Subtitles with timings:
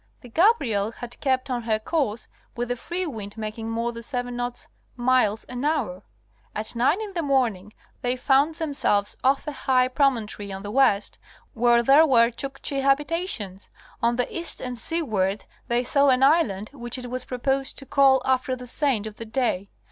[0.21, 4.35] The Gabriel had kept on her course with a free wind making more than seven
[4.35, 6.01] knots (miles) an hour.
[6.55, 11.19] At nine in the morning they found themselves off a high promontory on the west,
[11.53, 13.69] where there were Chukchi habita tions.
[14.01, 18.23] On the east and seaward they saw an island, which it was proposed to call
[18.25, 19.69] after the saint of the day.